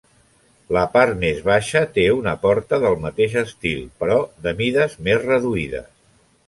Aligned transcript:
La 0.77 0.85
part 0.95 1.19
més 1.23 1.43
baixa 1.49 1.83
té 1.99 2.05
una 2.21 2.33
porta 2.47 2.81
del 2.87 2.99
mateix 3.05 3.37
estil, 3.45 3.85
però 4.03 4.19
de 4.47 4.59
mides 4.63 4.99
més 5.09 5.25
reduïdes. 5.33 5.91